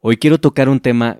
Hoy 0.00 0.16
quiero 0.16 0.38
tocar 0.38 0.68
un 0.68 0.78
tema 0.78 1.18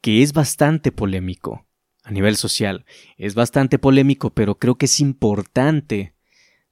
que 0.00 0.22
es 0.22 0.32
bastante 0.32 0.90
polémico 0.92 1.66
a 2.04 2.10
nivel 2.10 2.36
social. 2.36 2.86
Es 3.18 3.34
bastante 3.34 3.78
polémico, 3.78 4.30
pero 4.30 4.58
creo 4.58 4.76
que 4.76 4.86
es 4.86 4.98
importante 5.00 6.14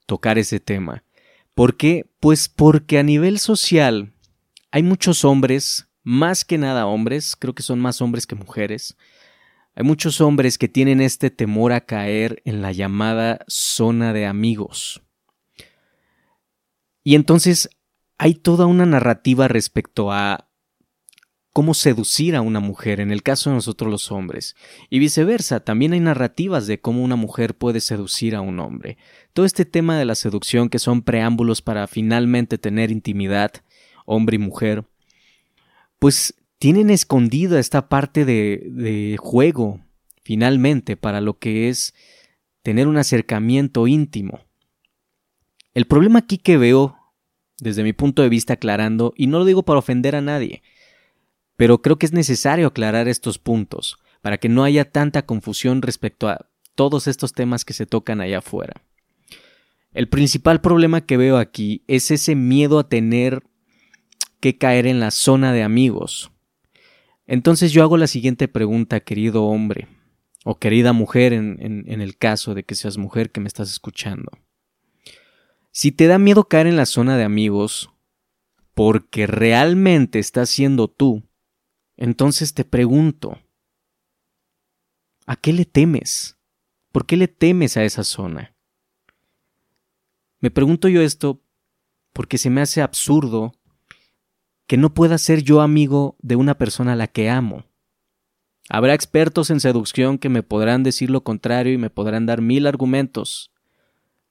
tocar 0.07 0.39
ese 0.39 0.59
tema. 0.59 1.03
¿Por 1.53 1.77
qué? 1.77 2.09
Pues 2.19 2.49
porque 2.49 2.97
a 2.97 3.03
nivel 3.03 3.37
social 3.37 4.13
hay 4.71 4.81
muchos 4.81 5.23
hombres, 5.23 5.87
más 6.01 6.43
que 6.43 6.57
nada 6.57 6.87
hombres, 6.87 7.35
creo 7.35 7.53
que 7.53 7.61
son 7.61 7.79
más 7.79 8.01
hombres 8.01 8.25
que 8.25 8.33
mujeres, 8.33 8.97
hay 9.75 9.83
muchos 9.83 10.21
hombres 10.21 10.57
que 10.57 10.67
tienen 10.67 11.01
este 11.01 11.29
temor 11.29 11.71
a 11.71 11.81
caer 11.81 12.41
en 12.45 12.63
la 12.63 12.71
llamada 12.71 13.45
zona 13.47 14.11
de 14.13 14.25
amigos. 14.25 15.03
Y 17.03 17.13
entonces 17.13 17.69
hay 18.17 18.33
toda 18.33 18.65
una 18.65 18.87
narrativa 18.87 19.47
respecto 19.47 20.11
a 20.11 20.49
cómo 21.53 21.75
seducir 21.75 22.35
a 22.35 22.41
una 22.41 22.59
mujer, 22.59 22.99
en 22.99 23.11
el 23.11 23.21
caso 23.21 23.51
de 23.51 23.57
nosotros 23.57 23.89
los 23.89 24.11
hombres. 24.11 24.55
Y 24.89 24.97
viceversa, 24.97 25.59
también 25.59 25.93
hay 25.93 25.99
narrativas 25.99 26.65
de 26.65 26.81
cómo 26.81 27.03
una 27.03 27.15
mujer 27.15 27.55
puede 27.55 27.79
seducir 27.79 28.35
a 28.35 28.41
un 28.41 28.59
hombre. 28.59 28.97
Todo 29.33 29.45
este 29.45 29.63
tema 29.63 29.97
de 29.97 30.05
la 30.05 30.15
seducción, 30.15 30.67
que 30.67 30.79
son 30.79 31.03
preámbulos 31.03 31.61
para 31.61 31.85
finalmente 31.85 32.57
tener 32.57 32.89
intimidad, 32.89 33.51
hombre 34.05 34.35
y 34.35 34.39
mujer, 34.39 34.85
pues 35.99 36.33
tienen 36.57 36.89
escondida 36.89 37.59
esta 37.59 37.87
parte 37.87 38.25
de, 38.25 38.67
de 38.71 39.17
juego, 39.19 39.79
finalmente, 40.23 40.97
para 40.97 41.21
lo 41.21 41.37
que 41.37 41.69
es 41.69 41.93
tener 42.63 42.87
un 42.87 42.97
acercamiento 42.97 43.87
íntimo. 43.87 44.39
El 45.75 45.85
problema 45.85 46.19
aquí 46.19 46.39
que 46.39 46.57
veo, 46.57 46.97
desde 47.59 47.83
mi 47.83 47.93
punto 47.93 48.23
de 48.23 48.29
vista 48.29 48.53
aclarando, 48.53 49.13
y 49.15 49.27
no 49.27 49.37
lo 49.37 49.45
digo 49.45 49.63
para 49.63 49.79
ofender 49.79 50.15
a 50.15 50.21
nadie, 50.21 50.63
pero 51.55 51.81
creo 51.81 51.97
que 51.97 52.05
es 52.05 52.13
necesario 52.13 52.67
aclarar 52.67 53.07
estos 53.07 53.39
puntos 53.39 53.97
para 54.21 54.37
que 54.37 54.49
no 54.49 54.63
haya 54.63 54.89
tanta 54.89 55.25
confusión 55.25 55.81
respecto 55.81 56.29
a 56.29 56.47
todos 56.75 57.07
estos 57.07 57.33
temas 57.33 57.65
que 57.65 57.73
se 57.73 57.85
tocan 57.85 58.21
allá 58.21 58.39
afuera. 58.39 58.81
El 59.93 60.09
principal 60.09 60.61
problema 60.61 61.01
que 61.01 61.17
veo 61.17 61.37
aquí 61.37 61.83
es 61.87 62.09
ese 62.09 62.35
miedo 62.35 62.79
a 62.79 62.89
tener 62.89 63.43
que 64.39 64.57
caer 64.57 64.87
en 64.87 64.99
la 64.99 65.11
zona 65.11 65.53
de 65.53 65.63
amigos. 65.63 66.31
Entonces 67.27 67.71
yo 67.71 67.83
hago 67.83 67.97
la 67.97 68.07
siguiente 68.07 68.47
pregunta, 68.47 68.99
querido 68.99 69.45
hombre, 69.45 69.87
o 70.43 70.57
querida 70.59 70.93
mujer 70.93 71.31
en, 71.31 71.85
el 71.87 72.17
caso 72.17 72.53
de 72.53 72.63
que 72.63 72.75
seas 72.75 72.97
mujer 72.97 73.31
que 73.31 73.39
me 73.39 73.47
estás 73.47 73.69
escuchando. 73.69 74.31
Si 75.71 75.91
te 75.91 76.07
da 76.07 76.19
miedo 76.19 76.47
caer 76.47 76.67
en 76.67 76.75
la 76.75 76.85
zona 76.85 77.17
de 77.17 77.23
amigos, 77.23 77.89
porque 78.73 79.27
realmente 79.27 80.19
estás 80.19 80.49
siendo 80.49 80.89
tú, 80.89 81.23
entonces 81.97 82.53
te 82.53 82.65
pregunto, 82.65 83.39
¿a 85.25 85.35
qué 85.35 85.53
le 85.53 85.65
temes? 85.65 86.37
¿Por 86.91 87.05
qué 87.05 87.17
le 87.17 87.27
temes 87.27 87.77
a 87.77 87.83
esa 87.83 88.03
zona? 88.03 88.55
Me 90.39 90.51
pregunto 90.51 90.87
yo 90.87 91.01
esto 91.01 91.41
porque 92.11 92.37
se 92.37 92.49
me 92.49 92.61
hace 92.61 92.81
absurdo 92.81 93.53
que 94.67 94.77
no 94.77 94.93
pueda 94.93 95.17
ser 95.17 95.43
yo 95.43 95.61
amigo 95.61 96.15
de 96.19 96.35
una 96.35 96.57
persona 96.57 96.93
a 96.93 96.95
la 96.95 97.07
que 97.07 97.29
amo. 97.29 97.65
Habrá 98.69 98.93
expertos 98.93 99.49
en 99.49 99.59
seducción 99.59 100.17
que 100.17 100.29
me 100.29 100.43
podrán 100.43 100.83
decir 100.83 101.09
lo 101.09 101.23
contrario 101.23 101.73
y 101.73 101.77
me 101.77 101.89
podrán 101.89 102.25
dar 102.25 102.41
mil 102.41 102.65
argumentos. 102.65 103.51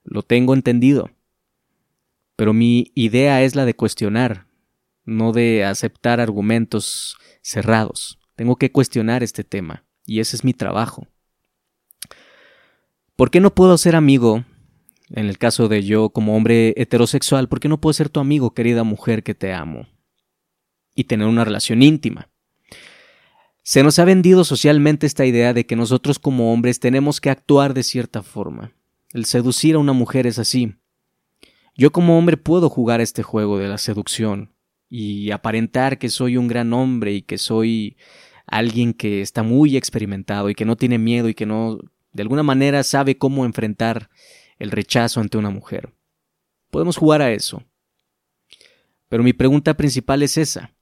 Lo 0.05 0.23
tengo 0.23 0.55
entendido. 0.55 1.11
Pero 2.37 2.53
mi 2.53 2.93
idea 2.95 3.43
es 3.43 3.55
la 3.55 3.65
de 3.65 3.75
cuestionar, 3.75 4.47
no 5.05 5.33
de 5.33 5.65
aceptar 5.65 6.21
argumentos 6.21 7.17
cerrados. 7.43 8.19
Tengo 8.37 8.57
que 8.57 8.73
cuestionar 8.73 9.23
este 9.23 9.45
tema, 9.45 9.85
y 10.07 10.21
ese 10.21 10.37
es 10.37 10.45
mi 10.45 10.55
trabajo. 10.55 11.07
¿Por 13.17 13.31
qué 13.31 13.41
no 13.41 13.55
puedo 13.55 13.77
ser 13.79 13.95
amigo, 13.95 14.45
en 15.11 15.27
el 15.27 15.39
caso 15.39 15.69
de 15.69 15.83
yo 15.83 16.11
como 16.11 16.37
hombre 16.37 16.75
heterosexual, 16.77 17.49
por 17.49 17.61
qué 17.61 17.69
no 17.69 17.81
puedo 17.81 17.93
ser 17.93 18.09
tu 18.09 18.21
amigo, 18.21 18.55
querida 18.55 18.85
mujer 18.85 19.23
que 19.23 19.35
te 19.35 19.53
amo? 19.53 19.87
Y 20.95 21.05
tener 21.05 21.27
una 21.27 21.45
relación 21.45 21.83
íntima. 21.83 22.29
Se 23.63 23.83
nos 23.85 23.99
ha 23.99 24.05
vendido 24.05 24.45
socialmente 24.45 25.07
esta 25.07 25.25
idea 25.25 25.55
de 25.55 25.67
que 25.67 25.77
nosotros 25.77 26.19
como 26.19 26.53
hombres 26.53 26.81
tenemos 26.81 27.21
que 27.21 27.31
actuar 27.31 27.75
de 27.75 27.85
cierta 27.85 28.23
forma. 28.23 28.73
El 29.13 29.25
seducir 29.25 29.77
a 29.77 29.79
una 29.79 29.93
mujer 29.93 30.27
es 30.27 30.39
así. 30.39 30.75
Yo 31.77 31.93
como 31.93 32.19
hombre 32.19 32.37
puedo 32.37 32.69
jugar 32.69 33.01
este 33.01 33.23
juego 33.23 33.59
de 33.59 33.69
la 33.69 33.79
seducción, 33.79 34.53
y 34.95 35.31
aparentar 35.31 35.99
que 35.99 36.11
soy 36.11 36.37
un 36.37 36.49
gran 36.49 36.75
hombre 36.75 37.15
y 37.15 37.23
que 37.23 37.39
soy 37.39 37.97
alguien 38.47 38.93
que 38.93 39.23
está 39.23 39.43
muy 39.43 39.79
experimentado 39.79 40.51
y 40.51 40.55
que 40.55 40.67
no 40.67 40.77
tiene 40.77 40.99
miedo 40.99 41.31
y 41.31 41.35
que 41.35 41.47
no 41.47 41.79
de 42.13 42.21
alguna 42.21 42.43
manera 42.43 42.83
sabe 42.83 43.17
cómo 43.17 43.47
enfrentar 43.47 44.11
el 44.59 44.71
rechazo 44.71 45.23
ante 45.23 45.39
una 45.39 45.49
mujer. 45.49 45.95
Podemos 46.71 46.99
jugar 46.99 47.23
a 47.23 47.33
eso. 47.33 47.65
Pero 49.09 49.23
mi 49.23 49.33
pregunta 49.33 49.79
principal 49.79 50.23
es 50.23 50.37
esa. 50.37 50.75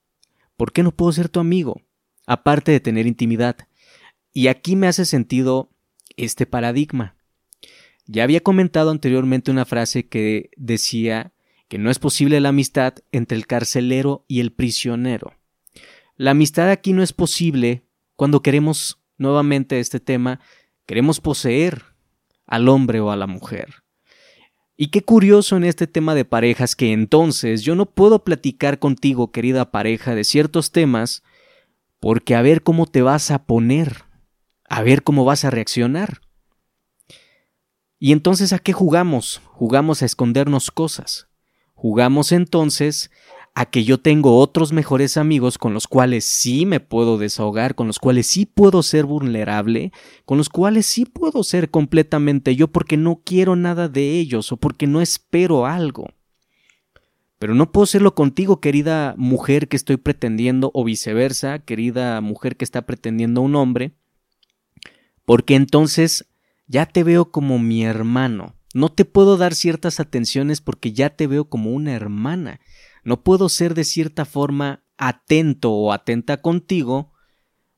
¿Por 0.57 0.73
qué 0.73 0.83
no 0.83 0.91
puedo 0.91 1.13
ser 1.13 1.29
tu 1.29 1.39
amigo? 1.39 1.81
Aparte 2.27 2.73
de 2.73 2.81
tener 2.81 3.07
intimidad. 3.07 3.59
Y 4.33 4.49
aquí 4.49 4.75
me 4.75 4.89
hace 4.89 5.05
sentido 5.05 5.71
este 6.17 6.47
paradigma. 6.47 7.15
Ya 8.07 8.25
había 8.25 8.41
comentado 8.41 8.91
anteriormente 8.91 9.53
una 9.53 9.67
frase 9.67 10.09
que 10.09 10.51
decía 10.57 11.33
que 11.71 11.79
no 11.79 11.89
es 11.89 12.01
posible 12.01 12.41
la 12.41 12.49
amistad 12.49 12.95
entre 13.13 13.39
el 13.39 13.47
carcelero 13.47 14.25
y 14.27 14.41
el 14.41 14.51
prisionero. 14.53 15.35
La 16.17 16.33
amistad 16.33 16.69
aquí 16.69 16.93
no 16.93 17.01
es 17.01 17.13
posible 17.13 17.85
cuando 18.17 18.43
queremos, 18.43 19.01
nuevamente 19.19 19.79
este 19.79 20.01
tema, 20.01 20.41
queremos 20.85 21.21
poseer 21.21 21.85
al 22.45 22.69
hombre 22.69 22.99
o 22.99 23.13
a 23.13 23.17
la 23.17 23.29
mujer. 23.29 23.85
Y 24.77 24.89
qué 24.89 25.03
curioso 25.03 25.57
en 25.57 25.63
este 25.63 25.87
tema 25.87 26.17
de 26.17 26.25
parejas 26.25 26.75
que 26.75 26.93
entonces 26.93 27.63
yo 27.63 27.77
no 27.77 27.87
puedo 27.87 28.25
platicar 28.25 28.81
contigo, 28.81 29.31
querida 29.31 29.71
pareja, 29.71 30.17
de 30.17 30.25
ciertos 30.25 30.73
temas, 30.73 31.23
porque 32.01 32.35
a 32.35 32.43
ver 32.43 32.65
cómo 32.65 32.87
te 32.87 33.03
vas 33.03 33.31
a 33.31 33.45
poner, 33.45 34.07
a 34.69 34.83
ver 34.83 35.05
cómo 35.05 35.25
vas 35.25 35.45
a 35.45 35.51
reaccionar. 35.51 36.21
Y 38.01 38.11
entonces, 38.11 38.53
¿a 38.53 38.59
qué 38.59 38.73
jugamos? 38.73 39.41
Jugamos 39.45 40.03
a 40.03 40.07
escondernos 40.07 40.73
cosas. 40.73 41.30
Jugamos 41.81 42.31
entonces 42.33 43.11
a 43.55 43.65
que 43.65 43.85
yo 43.85 43.97
tengo 43.97 44.37
otros 44.37 44.71
mejores 44.71 45.17
amigos 45.17 45.57
con 45.57 45.73
los 45.73 45.89
cuales 45.89 46.27
sí 46.27 46.67
me 46.67 46.79
puedo 46.79 47.17
desahogar, 47.17 47.75
con 47.75 47.87
los 47.87 47.99
cuales 47.99 48.27
sí 48.27 48.45
puedo 48.45 48.83
ser 48.83 49.07
vulnerable, 49.07 49.91
con 50.27 50.37
los 50.37 50.51
cuales 50.51 50.85
sí 50.85 51.07
puedo 51.07 51.43
ser 51.43 51.71
completamente 51.71 52.55
yo 52.55 52.69
porque 52.69 52.99
no 52.99 53.23
quiero 53.25 53.57
nada 53.57 53.89
de 53.89 54.19
ellos 54.19 54.53
o 54.53 54.59
porque 54.59 54.87
no 54.87 55.01
espero 55.01 55.65
algo. 55.65 56.09
Pero 57.39 57.55
no 57.55 57.73
puedo 57.73 57.87
serlo 57.87 58.15
contigo, 58.15 58.61
querida 58.61 59.15
mujer 59.17 59.67
que 59.67 59.79
estoy 59.79 59.97
pretendiendo, 59.97 60.71
o 60.75 60.85
viceversa, 60.85 61.61
querida 61.61 62.21
mujer 62.21 62.59
que 62.59 62.67
está 62.67 62.85
pretendiendo 62.85 63.41
un 63.41 63.57
hombre, 63.57 63.95
porque 65.25 65.55
entonces 65.55 66.27
ya 66.67 66.85
te 66.85 67.05
veo 67.05 67.31
como 67.31 67.59
mi 67.59 67.85
hermano, 67.85 68.55
no 68.73 68.89
te 68.91 69.05
puedo 69.05 69.37
dar 69.37 69.55
ciertas 69.55 70.01
atenciones 70.01 70.61
porque 70.61 70.93
ya 70.93 71.11
te 71.11 71.27
veo 71.27 71.49
como 71.49 71.73
una 71.73 71.93
hermana. 71.93 72.61
No 73.03 73.23
puedo 73.23 73.49
ser 73.49 73.75
de 73.75 73.85
cierta 73.85 74.25
forma 74.25 74.85
atento 74.97 75.73
o 75.73 75.93
atenta 75.93 76.41
contigo 76.41 77.13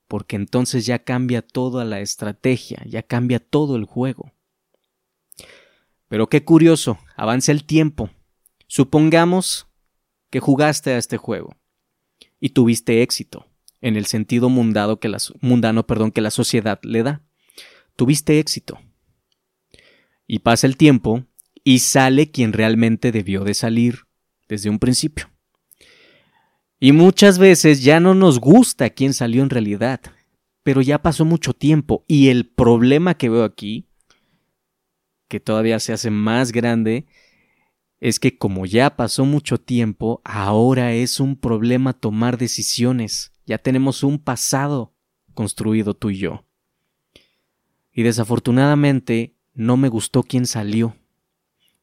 porque 0.06 0.36
entonces 0.36 0.84
ya 0.84 1.04
cambia 1.04 1.40
toda 1.40 1.86
la 1.86 2.00
estrategia, 2.00 2.82
ya 2.86 3.02
cambia 3.02 3.38
todo 3.38 3.76
el 3.76 3.84
juego. 3.84 4.32
Pero 6.08 6.28
qué 6.28 6.44
curioso, 6.44 6.98
avanza 7.16 7.52
el 7.52 7.64
tiempo. 7.64 8.10
Supongamos 8.66 9.68
que 10.28 10.40
jugaste 10.40 10.90
a 10.90 10.98
este 10.98 11.16
juego 11.16 11.56
y 12.38 12.50
tuviste 12.50 13.00
éxito 13.00 13.46
en 13.80 13.96
el 13.96 14.04
sentido 14.04 14.50
mundano 14.50 15.00
que 15.00 15.08
la, 15.08 15.16
mundano, 15.40 15.86
perdón, 15.86 16.10
que 16.12 16.20
la 16.20 16.30
sociedad 16.30 16.78
le 16.82 17.02
da. 17.02 17.22
Tuviste 17.96 18.38
éxito 18.38 18.78
y 20.32 20.38
pasa 20.38 20.66
el 20.66 20.78
tiempo 20.78 21.26
y 21.62 21.80
sale 21.80 22.30
quien 22.30 22.54
realmente 22.54 23.12
debió 23.12 23.44
de 23.44 23.52
salir 23.52 24.06
desde 24.48 24.70
un 24.70 24.78
principio. 24.78 25.30
Y 26.80 26.92
muchas 26.92 27.38
veces 27.38 27.84
ya 27.84 28.00
no 28.00 28.14
nos 28.14 28.40
gusta 28.40 28.88
quién 28.88 29.12
salió 29.12 29.42
en 29.42 29.50
realidad, 29.50 30.00
pero 30.62 30.80
ya 30.80 31.02
pasó 31.02 31.26
mucho 31.26 31.52
tiempo 31.52 32.06
y 32.08 32.28
el 32.28 32.48
problema 32.48 33.12
que 33.12 33.28
veo 33.28 33.44
aquí, 33.44 33.90
que 35.28 35.38
todavía 35.38 35.78
se 35.80 35.92
hace 35.92 36.10
más 36.10 36.50
grande, 36.50 37.04
es 38.00 38.18
que 38.18 38.38
como 38.38 38.64
ya 38.64 38.96
pasó 38.96 39.26
mucho 39.26 39.58
tiempo, 39.58 40.22
ahora 40.24 40.94
es 40.94 41.20
un 41.20 41.36
problema 41.36 41.92
tomar 41.92 42.38
decisiones. 42.38 43.34
Ya 43.44 43.58
tenemos 43.58 44.02
un 44.02 44.18
pasado 44.18 44.94
construido 45.34 45.92
tú 45.92 46.08
y 46.08 46.16
yo. 46.16 46.46
Y 47.92 48.02
desafortunadamente 48.02 49.36
no 49.54 49.76
me 49.76 49.88
gustó 49.88 50.22
quién 50.22 50.46
salió, 50.46 50.96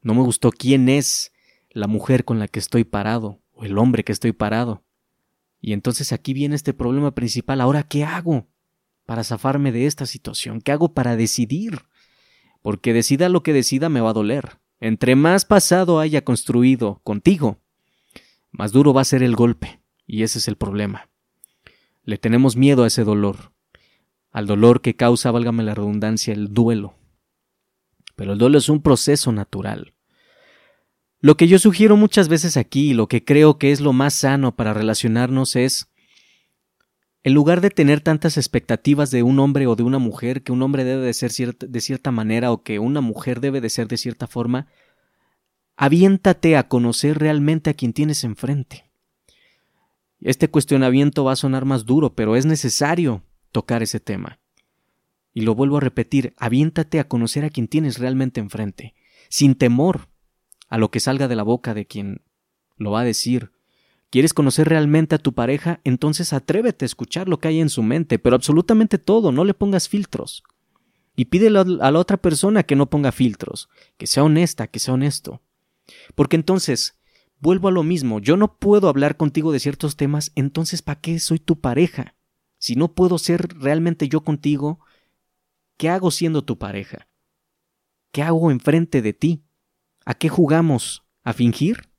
no 0.02 0.14
me 0.14 0.22
gustó 0.22 0.52
quién 0.52 0.90
es 0.90 1.32
la 1.70 1.88
mujer 1.88 2.26
con 2.26 2.40
la 2.40 2.48
que 2.48 2.60
estoy 2.60 2.84
parado 2.84 3.42
o 3.54 3.66
el 3.66 3.78
hombre 3.78 4.04
que 4.04 4.12
estoy 4.12 4.32
parado. 4.32 4.84
Y 5.62 5.74
entonces 5.74 6.14
aquí 6.14 6.34
viene 6.34 6.56
este 6.56 6.74
problema 6.74 7.14
principal. 7.14 7.62
Ahora, 7.62 7.84
¿qué 7.84 8.06
hago 8.06 8.48
para 9.06 9.24
zafarme 9.24 9.72
de 9.72 9.86
esta 9.86 10.06
situación? 10.06 10.62
¿Qué 10.62 10.72
hago 10.72 10.94
para 10.94 11.16
decidir? 11.16 11.84
Porque 12.62 12.94
decida 12.94 13.30
lo 13.30 13.44
que 13.44 13.54
decida 13.54 13.90
me 13.90 14.02
va 14.02 14.12
a 14.12 14.14
doler. 14.14 14.60
Entre 14.80 15.16
más 15.16 15.44
pasado 15.44 16.00
haya 16.00 16.24
construido 16.24 17.02
contigo, 17.04 17.60
más 18.52 18.72
duro 18.72 18.94
va 18.94 19.02
a 19.02 19.06
ser 19.06 19.22
el 19.22 19.36
golpe. 19.36 19.82
Y 20.08 20.24
ese 20.24 20.40
es 20.40 20.48
el 20.48 20.56
problema. 20.56 21.10
Le 22.04 22.18
tenemos 22.18 22.56
miedo 22.56 22.84
a 22.84 22.88
ese 22.88 23.04
dolor. 23.04 23.52
Al 24.32 24.48
dolor 24.48 24.82
que 24.82 24.96
causa, 24.96 25.32
válgame 25.32 25.64
la 25.64 25.76
redundancia, 25.76 26.34
el 26.34 26.54
duelo. 26.54 26.99
Pero 28.20 28.34
el 28.34 28.38
duelo 28.38 28.58
es 28.58 28.68
un 28.68 28.82
proceso 28.82 29.32
natural. 29.32 29.94
Lo 31.22 31.38
que 31.38 31.48
yo 31.48 31.58
sugiero 31.58 31.96
muchas 31.96 32.28
veces 32.28 32.58
aquí, 32.58 32.94
lo 32.94 33.08
que 33.08 33.24
creo 33.24 33.58
que 33.58 33.72
es 33.72 33.80
lo 33.80 33.94
más 33.94 34.14
sano 34.14 34.58
para 34.58 34.74
relacionarnos 34.74 35.56
es, 35.56 35.90
en 37.24 37.34
lugar 37.34 37.62
de 37.62 37.70
tener 37.70 38.02
tantas 38.02 38.36
expectativas 38.36 39.10
de 39.10 39.24
un 39.24 39.40
hombre 39.40 39.68
o 39.68 39.78
de 39.78 39.84
una 39.84 40.00
mujer, 40.00 40.44
que 40.44 40.52
un 40.52 40.62
hombre 40.62 40.84
debe 40.84 41.06
de 41.06 41.14
ser 41.14 41.32
de 41.32 41.80
cierta 41.80 42.12
manera 42.12 42.52
o 42.52 42.62
que 42.62 42.78
una 42.78 43.00
mujer 43.00 43.40
debe 43.40 43.62
de 43.62 43.70
ser 43.70 43.88
de 43.88 43.96
cierta 43.96 44.28
forma, 44.28 44.68
aviéntate 45.78 46.58
a 46.58 46.68
conocer 46.68 47.20
realmente 47.20 47.70
a 47.70 47.74
quien 47.74 47.94
tienes 47.94 48.26
enfrente. 48.26 48.92
Este 50.20 50.50
cuestionamiento 50.50 51.24
va 51.24 51.32
a 51.32 51.38
sonar 51.38 51.64
más 51.64 51.86
duro, 51.86 52.16
pero 52.16 52.36
es 52.36 52.46
necesario 52.46 53.24
tocar 53.54 53.82
ese 53.82 54.02
tema. 54.02 54.39
Y 55.34 55.42
lo 55.42 55.56
vuelvo 55.56 55.78
a 55.78 55.82
repetir, 55.82 56.34
aviéntate 56.38 57.00
a 57.00 57.08
conocer 57.08 57.46
a 57.46 57.50
quien 57.50 57.68
tienes 57.68 58.00
realmente 58.00 58.40
enfrente, 58.40 58.96
sin 59.30 59.56
temor, 59.56 60.10
a 60.70 60.78
lo 60.78 60.92
que 60.92 61.00
salga 61.00 61.28
de 61.28 61.36
la 61.36 61.44
boca 61.44 61.74
de 61.74 61.86
quien 61.86 62.22
lo 62.78 62.92
va 62.92 63.02
a 63.02 63.06
decir. 63.06 63.52
¿Quieres 64.10 64.34
conocer 64.34 64.68
realmente 64.68 65.16
a 65.16 65.20
tu 65.20 65.34
pareja? 65.34 65.82
Entonces 65.84 66.34
atrévete 66.34 66.86
a 66.86 66.88
escuchar 66.88 67.28
lo 67.28 67.40
que 67.40 67.48
hay 67.48 67.60
en 67.60 67.70
su 67.70 67.84
mente, 67.84 68.18
pero 68.18 68.36
absolutamente 68.36 68.98
todo, 68.98 69.32
no 69.32 69.44
le 69.44 69.54
pongas 69.54 69.88
filtros. 69.88 70.44
Y 71.16 71.26
pídele 71.26 71.60
a 71.60 71.92
la 71.92 72.00
otra 72.00 72.18
persona 72.18 72.64
que 72.64 72.76
no 72.76 72.90
ponga 72.90 73.12
filtros, 73.12 73.70
que 73.98 74.08
sea 74.08 74.24
honesta, 74.24 74.68
que 74.68 74.80
sea 74.80 74.94
honesto. 74.94 75.42
Porque 76.16 76.38
entonces, 76.38 76.98
vuelvo 77.40 77.68
a 77.68 77.72
lo 77.72 77.84
mismo, 77.84 78.20
yo 78.20 78.38
no 78.38 78.58
puedo 78.58 78.88
hablar 78.88 79.18
contigo 79.18 79.52
de 79.52 79.60
ciertos 79.60 79.96
temas, 79.96 80.32
entonces 80.36 80.82
¿para 80.82 81.02
qué 81.02 81.20
soy 81.20 81.40
tu 81.40 81.60
pareja? 81.60 82.16
Si 82.58 82.76
no 82.76 82.94
puedo 82.94 83.18
ser 83.18 83.48
realmente 83.60 84.08
yo 84.08 84.22
contigo, 84.22 84.80
¿qué 85.80 85.88
hago 85.90 86.12
siendo 86.12 86.44
tu 86.44 86.58
pareja? 86.60 87.08
¿Qué 88.12 88.22
hago 88.22 88.52
enfrente 88.52 89.02
de 89.02 89.14
ti? 89.14 89.46
¿A 90.06 90.14
qué 90.14 90.28
jugamos? 90.28 91.06
¿A 91.24 91.32
fingir? 91.32 91.90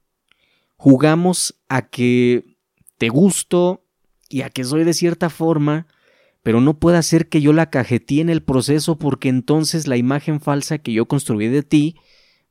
Jugamos 0.77 1.59
a 1.69 1.89
que 1.89 2.59
te 2.99 3.09
gusto 3.09 3.87
y 4.29 4.43
a 4.43 4.51
que 4.51 4.65
soy 4.65 4.85
de 4.85 4.93
cierta 4.93 5.31
forma, 5.31 5.87
pero 6.43 6.61
no 6.61 6.79
puede 6.79 7.03
ser 7.03 7.31
que 7.31 7.41
yo 7.41 7.55
la 7.55 7.71
cajetee 7.71 8.21
en 8.21 8.29
el 8.29 8.43
proceso 8.43 8.99
porque 8.99 9.31
entonces 9.31 9.87
la 9.87 9.97
imagen 9.97 10.43
falsa 10.43 10.79
que 10.79 10.93
yo 10.93 11.09
construí 11.09 11.49
de 11.49 11.63
ti, 11.63 11.97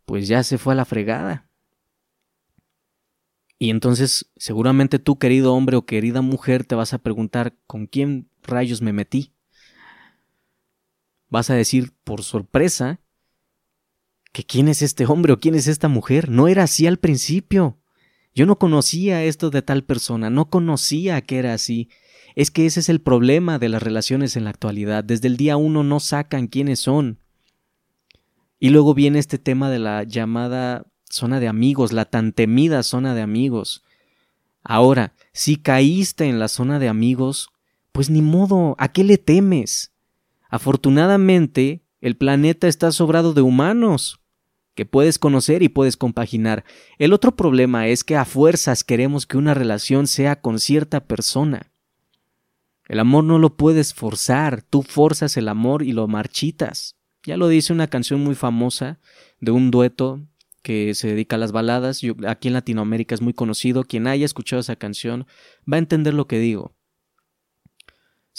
pues 0.06 0.28
ya 0.28 0.42
se 0.42 0.58
fue 0.58 0.74
a 0.74 0.78
la 0.78 0.86
fregada. 0.86 1.48
Y 3.60 3.70
entonces 3.70 4.32
seguramente 4.36 4.98
tú, 4.98 5.20
querido 5.20 5.54
hombre 5.54 5.78
o 5.78 5.86
querida 5.86 6.22
mujer, 6.24 6.66
te 6.66 6.74
vas 6.74 6.94
a 6.94 7.00
preguntar 7.00 7.56
¿con 7.68 7.86
quién 7.86 8.32
rayos 8.42 8.82
me 8.82 8.94
metí? 8.94 9.36
Vas 11.30 11.50
a 11.50 11.56
decir, 11.56 11.94
por 12.04 12.24
sorpresa, 12.24 13.00
que 14.31 14.44
quién 14.44 14.68
es 14.68 14.81
este 14.81 15.06
hombre 15.06 15.34
o 15.34 15.40
quién 15.40 15.56
es 15.56 15.68
esta 15.68 15.88
mujer. 15.88 16.30
No 16.30 16.48
era 16.48 16.64
así 16.64 16.88
al 16.88 16.98
principio. 16.98 17.80
Yo 18.34 18.46
no 18.46 18.60
conocía 18.60 19.24
esto 19.24 19.50
de 19.50 19.62
tal 19.62 19.84
persona, 19.84 20.30
no 20.30 20.50
conocía 20.50 21.22
que 21.22 21.40
era 21.40 21.54
así. 21.54 21.90
Es 22.36 22.52
que 22.52 22.66
ese 22.66 22.80
es 22.80 22.90
el 22.90 23.02
problema 23.02 23.60
de 23.60 23.70
las 23.70 23.81
relaciones 23.81 24.36
en 24.36 24.44
la 24.44 24.52
actualidad. 24.52 25.04
Desde 25.04 25.28
el 25.28 25.38
día 25.38 25.58
uno 25.58 25.84
no 25.84 26.00
sacan 26.00 26.48
quiénes 26.48 26.80
son. 26.80 27.20
Y 28.60 28.70
luego 28.70 28.94
viene 28.94 29.20
este 29.20 29.40
tema 29.40 29.70
de 29.70 29.80
la 29.80 30.04
llamada 30.04 30.86
zona 31.10 31.40
de 31.40 31.48
amigos, 31.48 31.92
la 31.92 32.06
tan 32.06 32.34
temida 32.34 32.84
zona 32.84 33.16
de 33.16 33.22
amigos. 33.22 33.84
Ahora, 34.64 35.14
si 35.34 35.56
caíste 35.56 36.25
en 36.25 36.40
la 36.40 36.48
zona 36.48 36.78
de 36.80 36.90
amigos, 36.90 37.50
pues 37.92 38.10
ni 38.10 38.22
modo, 38.22 38.75
¿a 38.78 38.92
qué 38.92 39.04
le 39.04 39.18
temes? 39.18 39.92
Afortunadamente, 40.50 41.84
el 42.01 42.18
planeta 42.18 42.68
está 42.68 42.92
sobrado 42.92 43.34
de 43.34 43.42
humanos 43.42 44.19
que 44.75 44.86
puedes 44.86 45.19
conocer 45.19 45.62
y 45.62 45.69
puedes 45.69 45.98
compaginar. 45.98 46.63
El 46.98 47.13
otro 47.13 47.36
problema 47.36 47.88
es 47.88 48.04
que 48.04 48.16
a 48.16 48.25
fuerzas 48.25 48.84
queremos 48.84 49.25
que 49.25 49.38
una 49.38 49.54
relación 49.54 50.07
sea 50.07 50.42
con 50.42 50.60
cierta 50.60 51.06
persona. 51.06 51.72
El 52.88 53.00
amor 53.00 53.25
no 53.25 53.38
lo 53.38 53.56
puedes 53.56 53.94
forzar, 53.94 54.63
tú 54.63 54.81
forzas 54.81 55.38
el 55.38 55.48
amor 55.48 55.84
y 55.84 55.92
lo 55.92 56.07
marchitas. 56.07 56.96
Ya 57.24 57.38
lo 57.38 57.48
dice 57.48 57.74
una 57.74 57.88
canción 57.88 58.24
muy 58.24 58.36
famosa 58.36 59.00
de 59.40 59.51
un 59.51 59.69
dueto 59.69 60.22
que 60.63 60.96
se 60.96 61.10
dedica 61.10 61.36
a 61.36 61.40
las 61.40 61.51
baladas. 61.51 62.01
aquí 62.28 62.48
en 62.48 62.54
Latinoamérica 62.54 63.13
es 63.13 63.22
muy 63.22 63.34
conocido. 63.34 63.84
Quien 63.84 64.07
haya 64.07 64.25
escuchado 64.25 64.62
esa 64.62 64.75
canción 64.78 65.28
va 65.72 65.75
a 65.75 65.80
entender 65.80 66.13
lo 66.13 66.28
que 66.28 66.40
digo. 66.40 66.74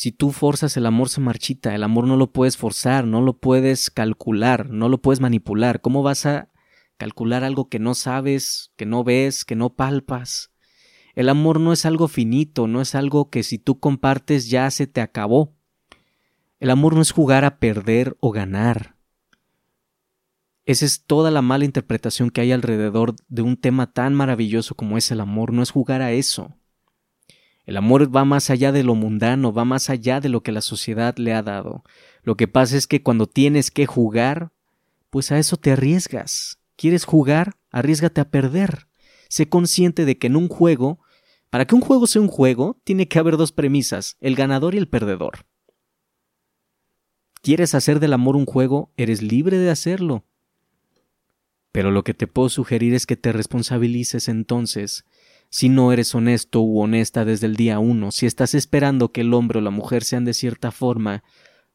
Si 0.01 0.13
tú 0.13 0.33
forzas 0.33 0.79
el 0.79 0.87
amor 0.87 1.11
se 1.11 1.21
marchita, 1.21 1.75
el 1.75 1.83
amor 1.83 2.07
no 2.07 2.17
lo 2.17 2.33
puedes 2.33 2.57
forzar, 2.57 3.07
no 3.07 3.21
lo 3.21 3.37
puedes 3.39 3.91
calcular, 3.91 4.71
no 4.71 4.89
lo 4.89 5.03
puedes 5.03 5.21
manipular. 5.21 5.83
¿Cómo 5.83 6.03
vas 6.03 6.25
a 6.25 6.49
calcular 6.97 7.45
algo 7.45 7.69
que 7.69 7.79
no 7.79 7.93
sabes, 7.93 8.73
que 8.77 8.87
no 8.87 9.05
ves, 9.05 9.45
que 9.45 9.57
no 9.57 9.77
palpas? 9.77 10.53
El 11.15 11.29
amor 11.29 11.61
no 11.61 11.75
es 11.75 11.85
algo 11.85 12.09
finito, 12.09 12.67
no 12.67 12.81
es 12.81 12.95
algo 12.95 13.29
que 13.29 13.43
si 13.43 13.59
tú 13.59 13.79
compartes 13.79 14.49
ya 14.49 14.71
se 14.71 14.87
te 14.87 15.03
acabó. 15.03 15.55
El 16.61 16.71
amor 16.71 16.95
no 16.95 17.03
es 17.03 17.11
jugar 17.11 17.45
a 17.45 17.59
perder 17.59 18.17
o 18.21 18.31
ganar. 18.31 18.97
Esa 20.65 20.87
es 20.87 21.05
toda 21.05 21.31
la 21.31 21.43
mala 21.43 21.67
interpretación 21.67 22.31
que 22.31 22.41
hay 22.41 22.53
alrededor 22.53 23.17
de 23.29 23.43
un 23.43 23.59
tema 23.59 23.93
tan 23.93 24.15
maravilloso 24.15 24.75
como 24.75 24.97
es 24.97 25.11
el 25.11 25.21
amor, 25.21 25.53
no 25.53 25.63
es 25.63 25.71
jugar 25.71 26.01
a 26.01 26.13
eso. 26.13 26.57
El 27.71 27.77
amor 27.77 28.13
va 28.13 28.25
más 28.25 28.51
allá 28.51 28.73
de 28.73 28.83
lo 28.83 28.97
mundano, 28.97 29.53
va 29.53 29.65
más 29.65 29.91
allá 29.91 30.19
de 30.19 30.29
lo 30.29 30.43
que 30.43 30.51
la 30.51 30.61
sociedad 30.61 31.17
le 31.19 31.35
ha 31.35 31.45
dado. 31.45 31.85
Lo 32.25 32.37
que 32.37 32.49
pasa 32.49 32.77
es 32.77 32.89
que 32.89 33.05
cuando 33.05 33.29
tienes 33.29 33.71
que 33.71 33.87
jugar, 33.87 34.51
pues 35.09 35.31
a 35.31 35.39
eso 35.39 35.57
te 35.57 35.71
arriesgas. 35.71 36.59
¿Quieres 36.75 37.05
jugar? 37.05 37.55
Arriesgate 37.71 38.23
a 38.23 38.29
perder. 38.29 38.89
Sé 39.29 39.49
consciente 39.49 40.05
de 40.05 40.19
que 40.19 40.27
en 40.27 40.35
un 40.35 40.49
juego, 40.49 40.99
para 41.49 41.65
que 41.65 41.77
un 41.77 41.81
juego 41.81 42.09
sea 42.09 42.21
un 42.21 42.27
juego, 42.27 42.81
tiene 42.83 43.07
que 43.07 43.21
haber 43.21 43.37
dos 43.37 43.53
premisas, 43.53 44.17
el 44.19 44.35
ganador 44.35 44.75
y 44.75 44.79
el 44.79 44.89
perdedor. 44.89 45.47
¿Quieres 47.41 47.77
hacer 47.77 48.01
del 48.01 48.15
amor 48.15 48.35
un 48.35 48.47
juego? 48.47 48.91
Eres 48.97 49.23
libre 49.23 49.59
de 49.59 49.71
hacerlo. 49.71 50.25
Pero 51.71 51.93
lo 51.93 52.03
que 52.03 52.15
te 52.15 52.27
puedo 52.27 52.49
sugerir 52.49 52.95
es 52.95 53.07
que 53.07 53.17
te 53.17 53.31
responsabilices 53.31 54.27
entonces 54.27 55.05
si 55.51 55.69
no 55.69 55.93
eres 55.93 56.15
honesto 56.15 56.63
u 56.63 56.81
honesta 56.81 57.25
desde 57.25 57.47
el 57.47 57.57
día 57.57 57.81
uno, 57.81 58.13
si 58.13 58.27
estás 58.27 58.55
esperando 58.55 59.13
que 59.13 59.23
el 59.23 59.35
hombre 59.35 59.59
o 59.59 59.63
la 59.63 59.71
mujer 59.71 60.05
sean 60.05 60.25
de 60.25 60.33
cierta 60.33 60.71
forma, 60.71 61.25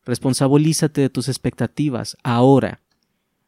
responsabilízate 0.06 1.02
de 1.02 1.10
tus 1.10 1.28
expectativas. 1.28 2.18
Ahora, 2.24 2.82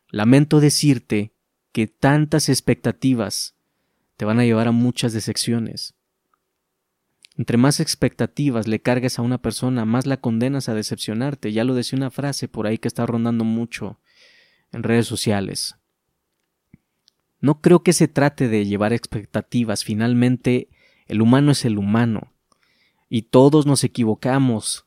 lamento 0.09 0.59
decirte 0.59 1.31
que 1.71 1.87
tantas 1.87 2.49
expectativas 2.49 3.55
te 4.17 4.25
van 4.25 4.39
a 4.39 4.43
llevar 4.43 4.67
a 4.67 4.71
muchas 4.71 5.13
decepciones. 5.13 5.93
Entre 7.37 7.57
más 7.57 7.79
expectativas 7.79 8.67
le 8.67 8.81
cargues 8.81 9.19
a 9.19 9.21
una 9.21 9.37
persona, 9.37 9.85
más 9.85 10.07
la 10.07 10.17
condenas 10.17 10.69
a 10.69 10.73
decepcionarte. 10.73 11.53
Ya 11.53 11.63
lo 11.63 11.75
decía 11.75 11.97
una 11.97 12.09
frase 12.09 12.47
por 12.47 12.65
ahí 12.65 12.79
que 12.79 12.87
está 12.87 13.05
rondando 13.05 13.43
mucho 13.43 13.99
en 14.71 14.81
redes 14.83 15.05
sociales. 15.05 15.75
No 17.39 17.61
creo 17.61 17.83
que 17.83 17.93
se 17.93 18.07
trate 18.07 18.47
de 18.47 18.65
llevar 18.65 18.93
expectativas. 18.93 19.83
Finalmente, 19.83 20.69
el 21.05 21.21
humano 21.21 21.51
es 21.51 21.65
el 21.65 21.77
humano. 21.77 22.33
Y 23.09 23.23
todos 23.23 23.65
nos 23.65 23.83
equivocamos. 23.83 24.85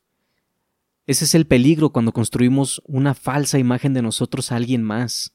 Ese 1.07 1.25
es 1.25 1.35
el 1.35 1.47
peligro 1.47 1.91
cuando 1.91 2.13
construimos 2.13 2.83
una 2.87 3.15
falsa 3.15 3.59
imagen 3.59 3.95
de 3.95 4.03
nosotros 4.03 4.53
a 4.53 4.57
alguien 4.57 4.83
más. 4.83 5.35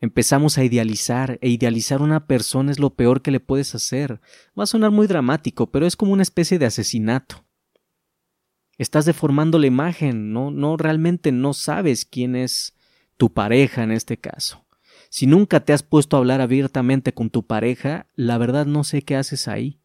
Empezamos 0.00 0.58
a 0.58 0.64
idealizar, 0.64 1.38
e 1.42 1.48
idealizar 1.48 2.02
una 2.02 2.26
persona 2.26 2.70
es 2.70 2.78
lo 2.78 2.94
peor 2.94 3.20
que 3.20 3.32
le 3.32 3.40
puedes 3.40 3.74
hacer. 3.74 4.20
Va 4.58 4.62
a 4.62 4.66
sonar 4.66 4.92
muy 4.92 5.08
dramático, 5.08 5.70
pero 5.70 5.86
es 5.86 5.96
como 5.96 6.12
una 6.12 6.22
especie 6.22 6.58
de 6.58 6.66
asesinato. 6.66 7.44
Estás 8.76 9.04
deformando 9.06 9.58
la 9.58 9.66
imagen, 9.66 10.32
no, 10.32 10.52
no 10.52 10.76
realmente 10.76 11.32
no 11.32 11.52
sabes 11.52 12.04
quién 12.04 12.36
es 12.36 12.76
tu 13.16 13.32
pareja 13.32 13.82
en 13.82 13.90
este 13.90 14.18
caso. 14.18 14.64
Si 15.10 15.26
nunca 15.26 15.60
te 15.60 15.72
has 15.72 15.82
puesto 15.82 16.16
a 16.16 16.18
hablar 16.18 16.40
abiertamente 16.40 17.14
con 17.14 17.30
tu 17.30 17.46
pareja, 17.46 18.06
la 18.14 18.38
verdad 18.38 18.66
no 18.66 18.84
sé 18.84 19.02
qué 19.02 19.16
haces 19.16 19.48
ahí. 19.48 19.80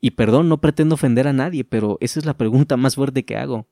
Y 0.00 0.12
perdón, 0.12 0.48
no 0.48 0.60
pretendo 0.60 0.94
ofender 0.94 1.26
a 1.26 1.32
nadie, 1.32 1.64
pero 1.64 1.98
esa 2.00 2.20
es 2.20 2.26
la 2.26 2.36
pregunta 2.36 2.76
más 2.76 2.94
fuerte 2.94 3.24
que 3.24 3.36
hago. 3.36 3.66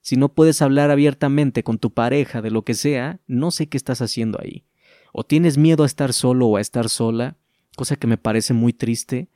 Si 0.00 0.16
no 0.16 0.30
puedes 0.30 0.62
hablar 0.62 0.90
abiertamente 0.90 1.62
con 1.62 1.78
tu 1.78 1.92
pareja 1.92 2.40
de 2.42 2.50
lo 2.50 2.62
que 2.62 2.74
sea, 2.74 3.20
no 3.26 3.50
sé 3.50 3.68
qué 3.68 3.76
estás 3.76 4.00
haciendo 4.00 4.38
ahí. 4.40 4.64
O 5.12 5.24
tienes 5.24 5.58
miedo 5.58 5.82
a 5.82 5.86
estar 5.86 6.12
solo 6.12 6.46
o 6.46 6.56
a 6.56 6.60
estar 6.60 6.88
sola, 6.88 7.36
cosa 7.76 7.96
que 7.96 8.06
me 8.06 8.18
parece 8.18 8.54
muy 8.54 8.72
triste, 8.72 9.28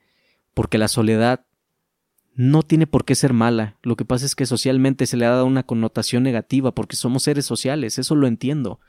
porque 0.55 0.79
la 0.79 0.89
soledad 0.89 1.45
no 2.35 2.63
tiene 2.63 2.87
por 2.87 3.05
qué 3.05 3.15
ser 3.15 3.33
mala. 3.33 3.77
Lo 3.83 3.97
que 3.97 4.05
pasa 4.05 4.27
es 4.27 4.35
que 4.35 4.47
socialmente 4.47 5.07
se 5.07 5.17
le 5.17 5.27
ha 5.27 5.31
dado 5.31 5.47
una 5.47 5.65
connotación 5.65 6.23
negativa 6.23 6.75
porque 6.75 6.97
somos 6.97 7.23
seres 7.25 7.45
sociales, 7.45 7.99
eso 7.99 8.15
lo 8.15 8.27
entiendo. 8.27 8.81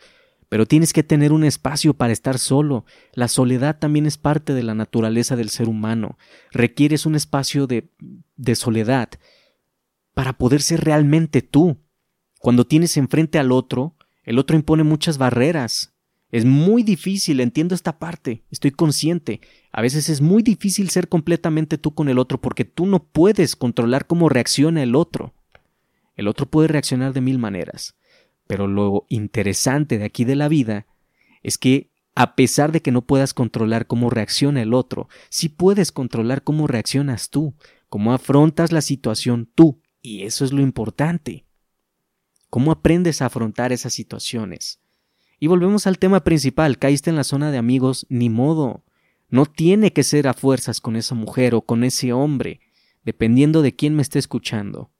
Pero 0.53 0.67
tienes 0.67 0.93
que 0.93 1.01
tener 1.01 1.33
un 1.33 1.43
espacio 1.43 1.95
para 1.95 2.13
estar 2.13 2.37
solo. 2.37 2.85
La 3.13 3.27
soledad 3.27 3.79
también 3.79 4.05
es 4.05 4.19
parte 4.19 4.53
de 4.53 4.61
la 4.61 4.75
naturaleza 4.75 5.35
del 5.35 5.49
ser 5.49 5.67
humano. 5.67 6.19
Requieres 6.51 7.07
un 7.07 7.15
espacio 7.15 7.65
de, 7.65 7.89
de 8.35 8.53
soledad 8.53 9.09
para 10.13 10.33
poder 10.33 10.61
ser 10.61 10.81
realmente 10.81 11.41
tú. 11.41 11.79
Cuando 12.37 12.67
tienes 12.67 12.97
enfrente 12.97 13.39
al 13.39 13.51
otro, 13.51 13.95
el 14.21 14.37
otro 14.37 14.55
impone 14.55 14.83
muchas 14.83 15.17
barreras, 15.17 15.95
es 16.29 16.45
muy 16.45 16.83
difícil, 16.83 17.39
entiendo 17.39 17.73
esta 17.73 17.97
parte, 17.97 18.43
estoy 18.51 18.69
consciente. 18.69 19.41
A 19.71 19.81
veces 19.81 20.07
es 20.07 20.21
muy 20.21 20.43
difícil 20.43 20.91
ser 20.91 21.09
completamente 21.09 21.79
tú 21.79 21.95
con 21.95 22.09
el 22.09 22.19
otro 22.19 22.39
porque 22.39 22.63
tú 22.63 22.85
no 22.85 23.03
puedes 23.03 23.55
controlar 23.55 24.05
cómo 24.05 24.29
reacciona 24.29 24.83
el 24.83 24.93
otro. 24.93 25.33
El 26.15 26.27
otro 26.27 26.45
puede 26.45 26.67
reaccionar 26.67 27.11
de 27.11 27.21
mil 27.21 27.39
maneras. 27.39 27.95
Pero 28.47 28.67
lo 28.67 29.05
interesante 29.09 29.97
de 29.97 30.05
aquí 30.05 30.25
de 30.25 30.35
la 30.35 30.47
vida 30.47 30.85
es 31.41 31.57
que 31.57 31.91
a 32.15 32.35
pesar 32.35 32.71
de 32.71 32.81
que 32.81 32.91
no 32.91 33.01
puedas 33.01 33.33
controlar 33.33 33.87
cómo 33.87 34.09
reacciona 34.09 34.61
el 34.61 34.73
otro, 34.73 35.09
sí 35.29 35.49
puedes 35.49 35.91
controlar 35.91 36.43
cómo 36.43 36.67
reaccionas 36.67 37.29
tú, 37.29 37.55
cómo 37.89 38.13
afrontas 38.13 38.71
la 38.71 38.81
situación 38.81 39.49
tú, 39.53 39.81
y 40.01 40.23
eso 40.23 40.45
es 40.45 40.51
lo 40.51 40.61
importante. 40.61 41.45
¿Cómo 42.49 42.71
aprendes 42.71 43.21
a 43.21 43.27
afrontar 43.27 43.71
esas 43.71 43.93
situaciones? 43.93 44.79
Y 45.39 45.47
volvemos 45.47 45.87
al 45.87 45.97
tema 45.97 46.23
principal, 46.23 46.77
caíste 46.77 47.09
en 47.09 47.15
la 47.15 47.23
zona 47.23 47.51
de 47.51 47.57
amigos, 47.57 48.05
ni 48.09 48.29
modo. 48.29 48.83
No 49.29 49.45
tiene 49.47 49.91
que 49.91 50.03
ser 50.03 50.27
a 50.27 50.33
fuerzas 50.33 50.79
con 50.79 50.95
esa 50.95 51.15
mujer 51.15 51.55
o 51.55 51.61
con 51.61 51.83
ese 51.83 52.13
hombre, 52.13 52.59
dependiendo 53.03 53.63
de 53.63 53.75
quién 53.75 53.95
me 53.95 54.03
esté 54.03 54.19
escuchando. 54.19 54.91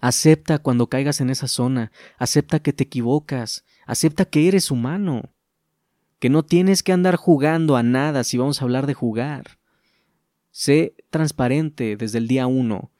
Acepta 0.00 0.58
cuando 0.58 0.88
caigas 0.88 1.20
en 1.20 1.30
esa 1.30 1.48
zona, 1.48 1.90
acepta 2.18 2.60
que 2.60 2.72
te 2.72 2.84
equivocas, 2.84 3.64
acepta 3.86 4.24
que 4.24 4.46
eres 4.48 4.70
humano, 4.70 5.32
que 6.18 6.28
no 6.28 6.44
tienes 6.44 6.82
que 6.82 6.92
andar 6.92 7.16
jugando 7.16 7.76
a 7.76 7.82
nada 7.82 8.24
si 8.24 8.36
vamos 8.36 8.60
a 8.60 8.64
hablar 8.64 8.86
de 8.86 8.94
jugar. 8.94 9.58
Sé 10.50 10.94
transparente 11.10 11.96
desde 11.96 12.18
el 12.18 12.28
día 12.28 12.46
uno. 12.46 12.90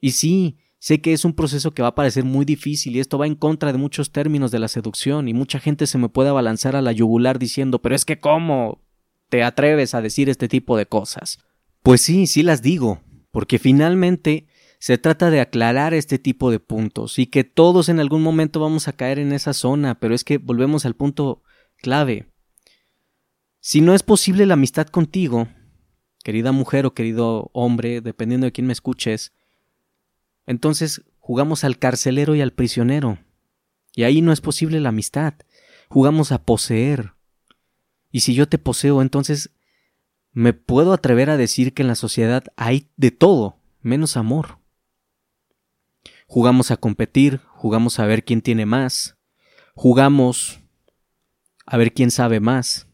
Y 0.00 0.12
sí, 0.12 0.58
Sé 0.78 1.00
que 1.00 1.12
es 1.12 1.24
un 1.24 1.32
proceso 1.32 1.72
que 1.72 1.82
va 1.82 1.88
a 1.88 1.94
parecer 1.94 2.22
muy 2.22 2.44
difícil 2.44 2.94
y 2.94 3.00
esto 3.00 3.18
va 3.18 3.26
en 3.26 3.34
contra 3.34 3.72
de 3.72 3.78
muchos 3.78 4.12
términos 4.12 4.50
de 4.50 4.58
la 4.58 4.68
seducción 4.68 5.26
y 5.26 5.34
mucha 5.34 5.58
gente 5.58 5.86
se 5.86 5.98
me 5.98 6.08
puede 6.08 6.28
abalanzar 6.28 6.76
a 6.76 6.80
la 6.80 6.92
yugular 6.92 7.40
diciendo 7.40 7.80
pero 7.80 7.96
es 7.96 8.04
que 8.04 8.20
cómo 8.20 8.80
te 9.28 9.42
atreves 9.42 9.94
a 9.94 10.00
decir 10.00 10.28
este 10.28 10.48
tipo 10.48 10.76
de 10.76 10.86
cosas. 10.86 11.38
Pues 11.82 12.02
sí, 12.02 12.26
sí 12.26 12.42
las 12.42 12.62
digo, 12.62 13.00
porque 13.30 13.58
finalmente 13.58 14.46
se 14.86 14.98
trata 14.98 15.30
de 15.30 15.40
aclarar 15.40 15.94
este 15.94 16.16
tipo 16.16 16.52
de 16.52 16.60
puntos 16.60 17.18
y 17.18 17.26
que 17.26 17.42
todos 17.42 17.88
en 17.88 17.98
algún 17.98 18.22
momento 18.22 18.60
vamos 18.60 18.86
a 18.86 18.92
caer 18.92 19.18
en 19.18 19.32
esa 19.32 19.52
zona, 19.52 19.98
pero 19.98 20.14
es 20.14 20.22
que 20.22 20.38
volvemos 20.38 20.86
al 20.86 20.94
punto 20.94 21.42
clave. 21.78 22.30
Si 23.58 23.80
no 23.80 23.96
es 23.96 24.04
posible 24.04 24.46
la 24.46 24.54
amistad 24.54 24.86
contigo, 24.86 25.48
querida 26.22 26.52
mujer 26.52 26.86
o 26.86 26.94
querido 26.94 27.50
hombre, 27.52 28.00
dependiendo 28.00 28.44
de 28.44 28.52
quién 28.52 28.68
me 28.68 28.72
escuches, 28.72 29.32
entonces 30.46 31.02
jugamos 31.18 31.64
al 31.64 31.80
carcelero 31.80 32.36
y 32.36 32.40
al 32.40 32.52
prisionero. 32.52 33.18
Y 33.92 34.04
ahí 34.04 34.22
no 34.22 34.30
es 34.30 34.40
posible 34.40 34.78
la 34.78 34.90
amistad. 34.90 35.34
Jugamos 35.88 36.30
a 36.30 36.44
poseer. 36.44 37.14
Y 38.12 38.20
si 38.20 38.34
yo 38.34 38.48
te 38.48 38.58
poseo, 38.58 39.02
entonces 39.02 39.50
me 40.30 40.52
puedo 40.52 40.92
atrever 40.92 41.28
a 41.28 41.36
decir 41.36 41.74
que 41.74 41.82
en 41.82 41.88
la 41.88 41.96
sociedad 41.96 42.44
hay 42.54 42.88
de 42.96 43.10
todo, 43.10 43.58
menos 43.82 44.16
amor. 44.16 44.64
Jugamos 46.26 46.70
a 46.70 46.76
competir, 46.76 47.40
jugamos 47.48 47.98
a 47.98 48.06
ver 48.06 48.24
quién 48.24 48.42
tiene 48.42 48.66
más, 48.66 49.16
jugamos 49.74 50.60
a 51.64 51.76
ver 51.76 51.92
quién 51.92 52.10
sabe 52.10 52.40
más. 52.40 52.88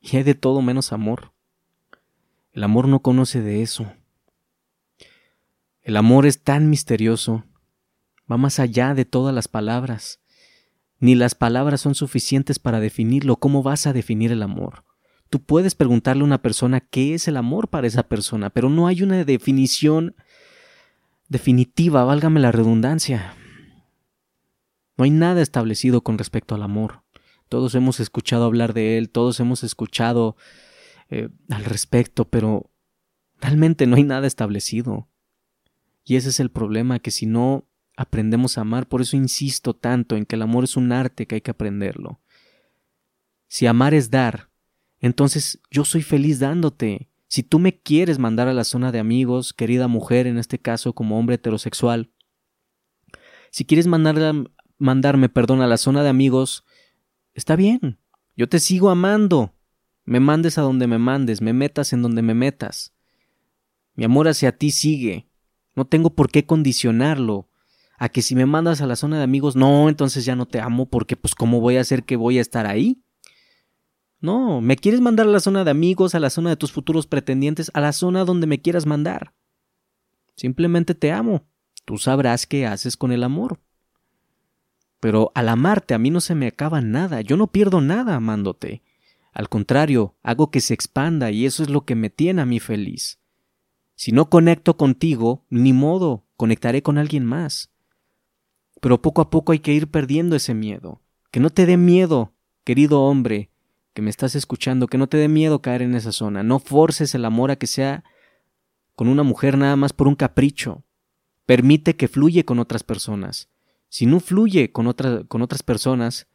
Y 0.00 0.16
hay 0.16 0.22
de 0.22 0.34
todo 0.34 0.62
menos 0.62 0.92
amor. 0.92 1.32
El 2.52 2.64
amor 2.64 2.88
no 2.88 3.00
conoce 3.02 3.40
de 3.40 3.62
eso. 3.62 3.92
El 5.82 5.96
amor 5.96 6.26
es 6.26 6.42
tan 6.42 6.68
misterioso, 6.68 7.44
va 8.30 8.36
más 8.36 8.58
allá 8.58 8.94
de 8.94 9.04
todas 9.04 9.34
las 9.34 9.46
palabras. 9.46 10.20
Ni 10.98 11.14
las 11.14 11.34
palabras 11.34 11.80
son 11.80 11.94
suficientes 11.94 12.58
para 12.58 12.80
definirlo. 12.80 13.36
¿Cómo 13.36 13.62
vas 13.62 13.86
a 13.86 13.92
definir 13.92 14.32
el 14.32 14.42
amor? 14.42 14.84
Tú 15.28 15.44
puedes 15.44 15.74
preguntarle 15.74 16.22
a 16.22 16.26
una 16.26 16.42
persona 16.42 16.80
qué 16.80 17.14
es 17.14 17.28
el 17.28 17.36
amor 17.36 17.68
para 17.68 17.86
esa 17.86 18.04
persona, 18.04 18.50
pero 18.50 18.70
no 18.70 18.86
hay 18.86 19.02
una 19.02 19.24
definición 19.24 20.16
definitiva, 21.28 22.04
válgame 22.04 22.40
la 22.40 22.52
redundancia. 22.52 23.34
No 24.96 25.04
hay 25.04 25.10
nada 25.10 25.42
establecido 25.42 26.02
con 26.02 26.18
respecto 26.18 26.54
al 26.54 26.62
amor. 26.62 27.02
Todos 27.48 27.74
hemos 27.74 28.00
escuchado 28.00 28.44
hablar 28.44 28.72
de 28.72 28.98
él, 28.98 29.10
todos 29.10 29.38
hemos 29.40 29.62
escuchado 29.62 30.36
eh, 31.10 31.28
al 31.50 31.64
respecto, 31.64 32.28
pero 32.28 32.70
realmente 33.40 33.86
no 33.86 33.96
hay 33.96 34.04
nada 34.04 34.26
establecido. 34.26 35.08
Y 36.04 36.16
ese 36.16 36.30
es 36.30 36.40
el 36.40 36.50
problema, 36.50 36.98
que 36.98 37.10
si 37.10 37.26
no 37.26 37.68
aprendemos 37.96 38.58
a 38.58 38.62
amar, 38.62 38.88
por 38.88 39.00
eso 39.00 39.16
insisto 39.16 39.74
tanto 39.74 40.16
en 40.16 40.26
que 40.26 40.36
el 40.36 40.42
amor 40.42 40.64
es 40.64 40.76
un 40.76 40.92
arte 40.92 41.26
que 41.26 41.36
hay 41.36 41.40
que 41.40 41.50
aprenderlo. 41.50 42.20
Si 43.48 43.66
amar 43.66 43.94
es 43.94 44.10
dar, 44.10 44.50
entonces 45.00 45.60
yo 45.70 45.84
soy 45.84 46.02
feliz 46.02 46.38
dándote. 46.38 47.08
Si 47.28 47.42
tú 47.42 47.58
me 47.58 47.80
quieres 47.80 48.18
mandar 48.18 48.48
a 48.48 48.54
la 48.54 48.64
zona 48.64 48.92
de 48.92 48.98
amigos, 48.98 49.52
querida 49.52 49.88
mujer, 49.88 50.26
en 50.26 50.38
este 50.38 50.58
caso 50.58 50.92
como 50.92 51.18
hombre 51.18 51.36
heterosexual, 51.36 52.10
si 53.50 53.64
quieres 53.64 53.86
mandarme, 53.86 55.28
perdón, 55.28 55.62
a 55.62 55.66
la 55.66 55.76
zona 55.76 56.02
de 56.02 56.08
amigos, 56.08 56.64
está 57.34 57.56
bien. 57.56 57.98
Yo 58.36 58.48
te 58.48 58.60
sigo 58.60 58.90
amando. 58.90 59.54
Me 60.04 60.20
mandes 60.20 60.58
a 60.58 60.62
donde 60.62 60.86
me 60.86 60.98
mandes, 60.98 61.40
me 61.40 61.52
metas 61.52 61.92
en 61.92 62.02
donde 62.02 62.22
me 62.22 62.34
metas. 62.34 62.94
Mi 63.94 64.04
amor 64.04 64.28
hacia 64.28 64.56
ti 64.56 64.70
sigue. 64.70 65.26
No 65.74 65.86
tengo 65.86 66.14
por 66.14 66.30
qué 66.30 66.46
condicionarlo 66.46 67.48
a 67.98 68.08
que 68.10 68.22
si 68.22 68.34
me 68.34 68.46
mandas 68.46 68.82
a 68.82 68.86
la 68.86 68.94
zona 68.94 69.16
de 69.16 69.24
amigos, 69.24 69.56
no, 69.56 69.88
entonces 69.88 70.24
ya 70.24 70.36
no 70.36 70.46
te 70.46 70.60
amo 70.60 70.86
porque 70.86 71.16
pues 71.16 71.34
cómo 71.34 71.60
voy 71.60 71.78
a 71.78 71.80
hacer 71.80 72.04
que 72.04 72.16
voy 72.16 72.38
a 72.38 72.42
estar 72.42 72.66
ahí. 72.66 73.02
No, 74.20 74.60
me 74.60 74.76
quieres 74.76 75.00
mandar 75.00 75.26
a 75.26 75.30
la 75.30 75.40
zona 75.40 75.64
de 75.64 75.70
amigos, 75.70 76.14
a 76.14 76.20
la 76.20 76.30
zona 76.30 76.50
de 76.50 76.56
tus 76.56 76.72
futuros 76.72 77.06
pretendientes, 77.06 77.70
a 77.74 77.80
la 77.80 77.92
zona 77.92 78.24
donde 78.24 78.46
me 78.46 78.60
quieras 78.60 78.86
mandar. 78.86 79.34
Simplemente 80.34 80.94
te 80.94 81.12
amo. 81.12 81.44
Tú 81.84 81.98
sabrás 81.98 82.46
qué 82.46 82.66
haces 82.66 82.96
con 82.96 83.12
el 83.12 83.22
amor. 83.22 83.60
Pero 85.00 85.30
al 85.34 85.48
amarte 85.48 85.94
a 85.94 85.98
mí 85.98 86.10
no 86.10 86.20
se 86.20 86.34
me 86.34 86.46
acaba 86.46 86.80
nada, 86.80 87.20
yo 87.20 87.36
no 87.36 87.46
pierdo 87.48 87.80
nada 87.80 88.16
amándote. 88.16 88.82
Al 89.32 89.48
contrario, 89.48 90.14
hago 90.22 90.50
que 90.50 90.60
se 90.60 90.72
expanda 90.72 91.30
y 91.30 91.44
eso 91.44 91.62
es 91.62 91.68
lo 91.68 91.84
que 91.84 91.94
me 91.94 92.08
tiene 92.08 92.42
a 92.42 92.46
mí 92.46 92.58
feliz. 92.58 93.20
Si 93.94 94.12
no 94.12 94.30
conecto 94.30 94.76
contigo, 94.76 95.44
ni 95.50 95.72
modo, 95.72 96.24
conectaré 96.36 96.82
con 96.82 96.98
alguien 96.98 97.24
más. 97.24 97.70
Pero 98.80 99.00
poco 99.00 99.20
a 99.20 99.30
poco 99.30 99.52
hay 99.52 99.58
que 99.58 99.72
ir 99.72 99.90
perdiendo 99.90 100.36
ese 100.36 100.54
miedo. 100.54 101.02
Que 101.30 101.40
no 101.40 101.50
te 101.50 101.66
dé 101.66 101.76
miedo, 101.76 102.32
querido 102.64 103.02
hombre, 103.02 103.50
que 103.96 104.02
me 104.02 104.10
estás 104.10 104.34
escuchando, 104.34 104.88
que 104.88 104.98
no 104.98 105.06
te 105.06 105.16
dé 105.16 105.26
miedo 105.26 105.62
caer 105.62 105.80
en 105.80 105.94
esa 105.94 106.12
zona. 106.12 106.42
No 106.42 106.58
forces 106.58 107.14
el 107.14 107.24
amor 107.24 107.50
a 107.50 107.56
que 107.56 107.66
sea 107.66 108.04
con 108.94 109.08
una 109.08 109.22
mujer 109.22 109.56
nada 109.56 109.74
más 109.74 109.94
por 109.94 110.06
un 110.06 110.14
capricho. 110.14 110.84
Permite 111.46 111.96
que 111.96 112.06
fluye 112.06 112.44
con 112.44 112.58
otras 112.58 112.82
personas. 112.82 113.48
Si 113.88 114.04
no 114.04 114.20
fluye 114.20 114.70
con, 114.70 114.94
con 115.28 115.40
otras 115.40 115.62
personas, 115.62 116.26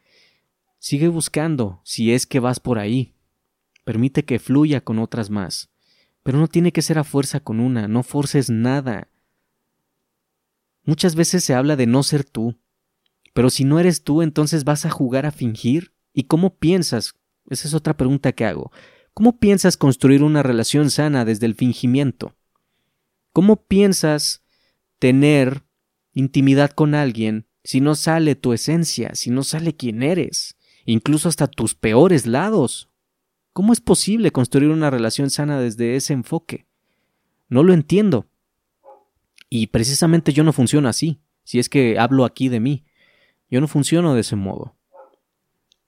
sigue 0.80 1.08
buscando 1.08 1.82
si 1.84 2.12
es 2.12 2.26
que 2.26 2.40
vas 2.40 2.60
por 2.60 2.80
ahí. 2.80 3.14
Permite 3.84 4.26
que 4.26 4.40
fluya 4.40 4.82
con 4.82 4.98
otras 4.98 5.30
más. 5.30 5.70
Pero 6.24 6.40
no 6.40 6.48
tiene 6.48 6.72
que 6.72 6.82
ser 6.82 6.98
a 6.98 7.04
fuerza 7.04 7.42
con 7.42 7.60
una, 7.60 7.88
no 7.88 8.02
forces 8.02 8.50
nada. 8.50 9.08
Muchas 10.84 11.14
veces 11.14 11.44
se 11.44 11.54
habla 11.54 11.76
de 11.76 11.86
no 11.86 12.02
ser 12.02 12.24
tú, 12.24 12.58
pero 13.34 13.52
si 13.52 13.66
no 13.66 13.80
eres 13.80 14.04
tú, 14.04 14.24
entonces 14.24 14.64
vas 14.64 14.88
a 14.88 14.90
jugar 14.90 15.28
a 15.28 15.32
fingir. 15.32 15.94
¿Y 16.12 16.24
cómo 16.24 16.56
piensas? 16.56 17.21
Esa 17.50 17.68
es 17.68 17.74
otra 17.74 17.96
pregunta 17.98 18.32
que 18.32 18.46
hago. 18.46 18.72
¿Cómo 19.14 19.40
piensas 19.40 19.78
construir 19.78 20.24
una 20.24 20.44
relación 20.44 20.90
sana 20.90 21.26
desde 21.26 21.46
el 21.46 21.56
fingimiento? 21.56 22.36
¿Cómo 23.34 23.66
piensas 23.66 24.44
tener 25.00 25.64
intimidad 26.14 26.72
con 26.72 26.96
alguien 26.96 27.48
si 27.64 27.82
no 27.82 27.96
sale 27.96 28.36
tu 28.36 28.54
esencia, 28.54 29.16
si 29.16 29.30
no 29.30 29.44
sale 29.44 29.76
quién 29.76 30.04
eres, 30.04 30.56
incluso 30.86 31.30
hasta 31.30 31.48
tus 31.48 31.76
peores 31.76 32.26
lados? 32.26 32.90
¿Cómo 33.54 33.74
es 33.74 33.82
posible 33.82 34.32
construir 34.32 34.70
una 34.70 34.90
relación 34.90 35.30
sana 35.30 35.60
desde 35.60 35.96
ese 35.96 36.14
enfoque? 36.14 36.68
No 37.50 37.64
lo 37.64 37.74
entiendo. 37.74 38.28
Y 39.50 39.68
precisamente 39.68 40.32
yo 40.32 40.46
no 40.46 40.54
funciono 40.54 40.88
así, 40.88 41.20
si 41.44 41.60
es 41.60 41.68
que 41.68 42.00
hablo 42.00 42.24
aquí 42.24 42.48
de 42.48 42.62
mí. 42.62 42.86
Yo 43.50 43.60
no 43.60 43.68
funciono 43.68 44.16
de 44.16 44.22
ese 44.22 44.38
modo. 44.38 44.78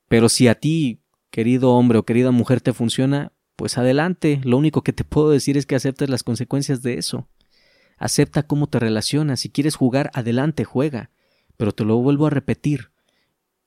Pero 0.09 0.27
si 0.27 0.49
a 0.49 0.55
ti, 0.55 0.99
querido 1.33 1.71
hombre 1.71 1.97
o 1.97 2.03
querida 2.03 2.29
mujer, 2.29 2.61
te 2.61 2.73
funciona, 2.73 3.31
pues 3.55 3.79
adelante. 3.79 4.39
Lo 4.43 4.55
único 4.55 4.83
que 4.83 4.93
te 4.93 5.03
puedo 5.03 5.31
decir 5.31 5.57
es 5.57 5.65
que 5.65 5.73
aceptes 5.73 6.07
las 6.07 6.21
consecuencias 6.21 6.83
de 6.83 6.99
eso. 6.99 7.27
Acepta 7.97 8.43
cómo 8.43 8.67
te 8.67 8.77
relacionas. 8.77 9.39
Si 9.39 9.49
quieres 9.49 9.75
jugar, 9.75 10.11
adelante, 10.13 10.63
juega. 10.63 11.09
Pero 11.57 11.71
te 11.71 11.85
lo 11.85 11.97
vuelvo 11.97 12.27
a 12.27 12.29
repetir. 12.29 12.91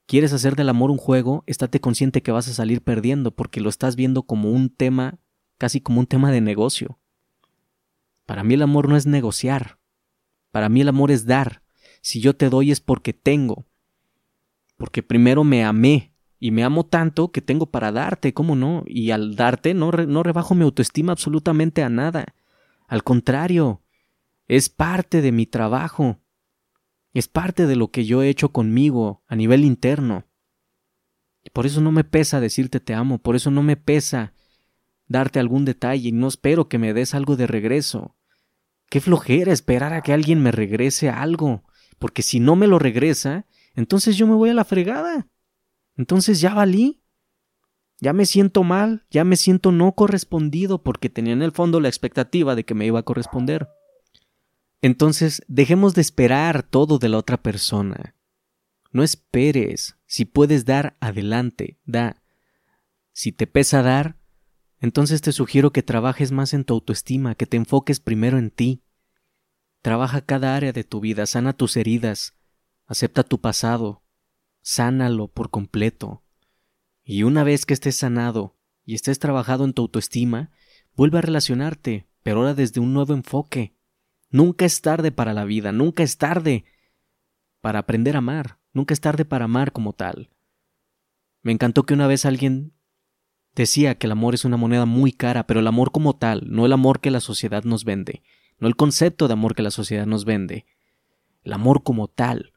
¿Quieres 0.07 0.33
hacer 0.33 0.55
del 0.55 0.69
amor 0.69 0.93
un 0.93 0.97
juego? 0.97 1.43
Estate 1.49 1.81
consciente 1.81 2.23
que 2.23 2.31
vas 2.31 2.47
a 2.47 2.55
salir 2.55 2.83
perdiendo 2.83 3.33
porque 3.33 3.61
lo 3.61 3.69
estás 3.69 3.97
viendo 3.97 4.23
como 4.23 4.53
un 4.53 4.71
tema, 4.71 5.19
casi 5.59 5.81
como 5.81 5.99
un 5.99 6.07
tema 6.07 6.31
de 6.31 6.41
negocio. 6.41 7.01
Para 8.27 8.45
mí 8.45 8.55
el 8.55 8.63
amor 8.63 8.89
no 8.89 8.97
es 8.97 9.07
negociar. 9.07 9.81
Para 10.53 10.69
mí 10.69 10.83
el 10.83 10.89
amor 10.89 11.11
es 11.11 11.27
dar. 11.27 11.63
Si 12.01 12.21
yo 12.21 12.37
te 12.37 12.49
doy 12.49 12.71
es 12.71 12.79
porque 12.79 13.13
tengo. 13.13 13.67
Porque 14.77 15.03
primero 15.03 15.43
me 15.43 15.65
amé 15.65 16.13
y 16.39 16.51
me 16.51 16.65
amo 16.65 16.85
tanto 16.85 17.33
que 17.33 17.41
tengo 17.41 17.67
para 17.67 17.93
darte, 17.93 18.35
¿cómo 18.35 18.57
no? 18.57 18.85
Y 18.87 19.11
al 19.11 19.37
darte 19.37 19.75
no, 19.75 19.91
no 19.91 20.23
rebajo 20.23 20.55
mi 20.55 20.65
autoestima 20.65 21.13
absolutamente 21.13 21.83
a 21.83 21.89
nada. 21.89 22.35
Al 22.87 23.03
contrario, 23.03 23.83
es 24.47 24.69
parte 24.69 25.23
de 25.23 25.33
mi 25.33 25.47
trabajo. 25.47 26.21
Es 27.13 27.29
parte 27.29 27.67
de 27.67 27.77
lo 27.77 27.91
que 27.91 28.05
yo 28.05 28.23
he 28.23 28.29
hecho 28.29 28.51
conmigo 28.51 29.23
a 29.27 29.37
nivel 29.37 29.65
interno. 29.65 30.27
Y 31.43 31.51
por 31.51 31.65
eso 31.65 31.81
no 31.81 31.93
me 31.93 32.05
pesa 32.05 32.41
decirte 32.41 32.81
te 32.81 32.93
amo, 32.93 33.19
por 33.19 33.37
eso 33.37 33.51
no 33.51 33.63
me 33.63 33.77
pesa 33.77 34.35
darte 35.09 35.39
algún 35.39 35.65
detalle 35.65 36.09
y 36.09 36.13
no 36.13 36.29
espero 36.29 36.69
que 36.69 36.79
me 36.79 36.93
des 36.93 37.15
algo 37.15 37.37
de 37.37 37.47
regreso. 37.47 38.17
Qué 38.91 39.01
flojera 39.01 39.53
esperar 39.53 39.93
a 39.93 40.03
que 40.03 40.13
alguien 40.13 40.43
me 40.43 40.53
regrese 40.53 41.09
algo, 41.09 41.65
porque 41.99 42.23
si 42.23 42.41
no 42.41 42.57
me 42.57 42.67
lo 42.67 42.79
regresa, 42.79 43.47
entonces 43.75 44.17
yo 44.17 44.27
me 44.27 44.35
voy 44.35 44.51
a 44.51 44.55
la 44.55 44.65
fregada. 44.65 45.29
Entonces 45.97 46.41
ya 46.41 46.55
valí. 46.55 47.03
Ya 47.99 48.13
me 48.13 48.27
siento 48.27 48.63
mal, 48.63 49.07
ya 49.11 49.25
me 49.25 49.37
siento 49.37 49.73
no 49.73 49.93
correspondido 49.93 50.83
porque 50.83 51.09
tenía 51.09 51.33
en 51.33 51.43
el 51.43 51.53
fondo 51.53 51.81
la 51.81 51.89
expectativa 51.89 52.55
de 52.55 52.65
que 52.65 52.75
me 52.75 52.85
iba 52.85 53.01
a 53.01 53.05
corresponder. 53.05 53.69
Entonces, 54.83 55.43
dejemos 55.49 55.95
de 55.95 56.03
esperar 56.03 56.63
todo 56.63 56.99
de 56.99 57.09
la 57.09 57.17
otra 57.17 57.43
persona. 57.43 58.15
No 58.93 59.03
esperes. 59.03 59.97
Si 60.07 60.27
puedes 60.27 60.67
dar, 60.67 60.97
adelante, 61.01 61.79
da. 61.87 62.23
Si 63.13 63.33
te 63.33 63.47
pesa 63.47 63.83
dar, 63.83 64.19
entonces 64.79 65.23
te 65.23 65.33
sugiero 65.33 65.73
que 65.73 65.83
trabajes 65.83 66.33
más 66.33 66.53
en 66.53 66.65
tu 66.65 66.75
autoestima, 66.75 67.35
que 67.35 67.47
te 67.47 67.57
enfoques 67.57 67.99
primero 67.99 68.39
en 68.39 68.51
ti. 68.51 68.83
Trabaja 69.81 70.21
cada 70.21 70.55
área 70.55 70.73
de 70.73 70.85
tu 70.85 71.01
vida, 71.01 71.27
sana 71.27 71.53
tus 71.55 71.77
heridas, 71.77 72.35
acepta 72.87 73.23
tu 73.23 73.41
pasado, 73.41 74.03
sánalo 74.67 75.29
por 75.29 75.51
completo. 75.51 76.25
Y 77.05 77.23
una 77.23 77.45
vez 77.45 77.67
que 77.67 77.75
estés 77.75 77.95
sanado 77.95 78.57
y 78.85 78.95
estés 78.97 79.21
trabajado 79.21 79.65
en 79.65 79.73
tu 79.73 79.83
autoestima, 79.83 80.51
vuelve 80.97 81.19
a 81.19 81.23
relacionarte, 81.23 82.09
pero 82.25 82.39
ahora 82.39 82.55
desde 82.55 82.81
un 82.81 82.93
nuevo 82.93 83.15
enfoque, 83.15 83.77
Nunca 84.31 84.65
es 84.65 84.81
tarde 84.81 85.13
para 85.13 85.33
la 85.35 85.45
vida, 85.45 85.73
nunca 85.73 86.03
es 86.03 86.19
tarde 86.19 86.65
para 87.61 87.79
aprender 87.79 88.17
a 88.17 88.19
amar, 88.19 88.59
nunca 88.73 88.93
es 88.93 89.01
tarde 89.01 89.25
para 89.25 89.45
amar 89.45 89.73
como 89.73 89.93
tal. 89.93 90.31
Me 91.43 91.53
encantó 91.53 91.85
que 91.85 91.95
una 91.95 92.07
vez 92.07 92.25
alguien 92.25 92.73
decía 93.55 93.97
que 93.97 94.09
el 94.09 94.13
amor 94.13 94.35
es 94.35 94.45
una 94.45 94.57
moneda 94.57 94.85
muy 94.85 95.13
cara, 95.13 95.47
pero 95.47 95.61
el 95.61 95.67
amor 95.67 95.93
como 95.93 96.17
tal, 96.17 96.43
no 96.47 96.67
el 96.67 96.73
amor 96.73 97.01
que 97.01 97.11
la 97.11 97.21
sociedad 97.21 97.63
nos 97.63 97.85
vende, 97.85 98.23
no 98.59 98.67
el 98.67 98.77
concepto 98.77 99.29
de 99.29 99.35
amor 99.35 99.55
que 99.55 99.63
la 99.63 99.71
sociedad 99.71 100.07
nos 100.07 100.25
vende, 100.25 100.67
el 101.45 101.53
amor 101.53 101.85
como 101.85 102.09
tal, 102.09 102.53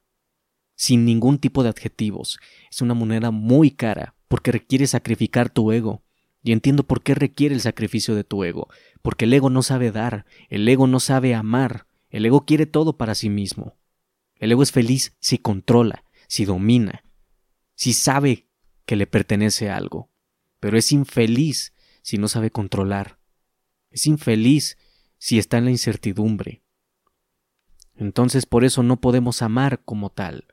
sin 0.79 1.03
ningún 1.03 1.39
tipo 1.39 1.61
de 1.61 1.67
adjetivos, 1.67 2.39
es 2.71 2.81
una 2.81 2.93
moneda 2.93 3.31
muy 3.31 3.69
cara 3.69 4.15
porque 4.29 4.53
requiere 4.53 4.87
sacrificar 4.87 5.49
tu 5.49 5.73
ego, 5.73 6.03
y 6.41 6.53
entiendo 6.53 6.83
por 6.83 7.03
qué 7.03 7.15
requiere 7.15 7.53
el 7.53 7.59
sacrificio 7.59 8.15
de 8.15 8.23
tu 8.23 8.45
ego, 8.45 8.69
porque 9.01 9.25
el 9.25 9.33
ego 9.33 9.49
no 9.49 9.61
sabe 9.61 9.91
dar, 9.91 10.25
el 10.47 10.65
ego 10.69 10.87
no 10.87 11.01
sabe 11.01 11.35
amar, 11.35 11.85
el 12.09 12.25
ego 12.25 12.45
quiere 12.45 12.65
todo 12.65 12.95
para 12.95 13.13
sí 13.13 13.29
mismo. 13.29 13.75
El 14.35 14.53
ego 14.53 14.63
es 14.63 14.71
feliz 14.71 15.17
si 15.19 15.37
controla, 15.37 16.05
si 16.29 16.45
domina, 16.45 17.03
si 17.75 17.91
sabe 17.91 18.47
que 18.85 18.95
le 18.95 19.05
pertenece 19.05 19.69
algo, 19.69 20.09
pero 20.61 20.77
es 20.77 20.93
infeliz 20.93 21.73
si 22.01 22.17
no 22.17 22.29
sabe 22.29 22.51
controlar, 22.51 23.19
es 23.91 24.07
infeliz 24.07 24.77
si 25.17 25.39
está 25.39 25.57
en 25.57 25.65
la 25.65 25.71
incertidumbre. 25.71 26.63
Entonces 27.95 28.45
por 28.45 28.63
eso 28.63 28.81
no 28.81 29.01
podemos 29.01 29.41
amar 29.41 29.81
como 29.83 30.09
tal. 30.09 30.45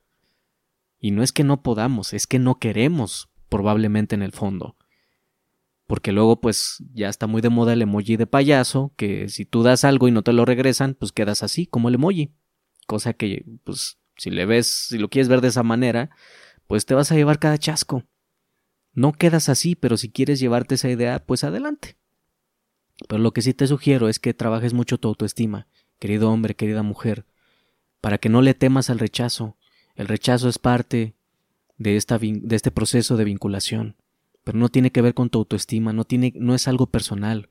Y 1.07 1.13
no 1.13 1.23
es 1.23 1.33
que 1.33 1.45
no 1.45 1.63
podamos, 1.63 2.13
es 2.13 2.27
que 2.27 2.39
no 2.39 2.59
queremos, 2.59 3.29
probablemente 3.49 4.15
en 4.15 4.23
el 4.23 4.33
fondo 4.33 4.77
porque 5.87 6.13
luego 6.13 6.41
pues 6.41 6.83
ya 6.93 7.09
está 7.09 7.27
muy 7.27 7.41
de 7.43 7.49
moda 7.49 7.73
el 7.73 7.83
emoji 7.83 8.17
de 8.17 8.27
payaso, 8.27 8.93
que 8.97 9.29
si 9.29 9.45
tú 9.45 9.63
das 9.63 9.85
algo 9.85 10.09
y 10.09 10.11
no 10.11 10.23
te 10.23 10.33
lo 10.33 10.45
regresan, 10.45 10.95
pues 10.95 11.13
quedas 11.13 11.43
así 11.43 11.67
como 11.67 11.89
el 11.89 11.95
emoji. 11.95 12.33
Cosa 12.87 13.13
que 13.13 13.45
pues 13.63 13.99
si 14.17 14.31
le 14.31 14.47
ves, 14.47 14.67
si 14.67 14.99
lo 14.99 15.09
quieres 15.09 15.29
ver 15.29 15.41
de 15.41 15.49
esa 15.49 15.63
manera, 15.63 16.11
pues 16.67 16.87
te 16.87 16.95
vas 16.95 17.13
a 17.13 17.15
llevar 17.15 17.39
cada 17.39 17.59
chasco. 17.59 18.05
No 18.93 19.13
quedas 19.13 19.49
así, 19.49 19.77
pero 19.77 19.97
si 19.97 20.11
quieres 20.11 20.41
llevarte 20.41 20.75
esa 20.75 20.91
idea, 20.91 21.25
pues 21.25 21.45
adelante. 21.45 21.97
Pero 23.09 23.23
lo 23.23 23.33
que 23.33 23.43
sí 23.43 23.55
te 23.55 23.67
sugiero 23.67 24.09
es 24.09 24.19
que 24.19 24.35
trabajes 24.35 24.73
mucho 24.73 24.99
tu 24.99 25.07
autoestima, 25.07 25.69
querido 26.01 26.31
hombre, 26.33 26.57
querida 26.57 26.83
mujer, 26.83 27.27
para 28.01 28.19
que 28.19 28.29
no 28.29 28.43
le 28.43 28.55
temas 28.55 28.91
al 28.91 28.99
rechazo. 28.99 29.57
El 29.97 30.09
rechazo 30.09 30.49
es 30.49 30.59
parte 30.59 31.15
de, 31.79 31.97
esta, 31.97 32.19
de 32.19 32.57
este 32.57 32.71
proceso 32.71 33.17
de 33.17 33.25
vinculación 33.25 33.97
pero 34.47 34.59
no 34.59 34.69
tiene 34.69 34.93
que 34.93 35.03
ver 35.03 35.13
con 35.13 35.29
tu 35.29 35.41
autoestima, 35.41 35.93
no, 35.93 36.05
tiene, 36.05 36.33
no 36.37 36.55
es 36.55 36.69
algo 36.69 36.87
personal. 36.87 37.51